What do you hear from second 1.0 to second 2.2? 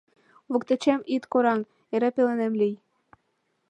ит кораҥ, эре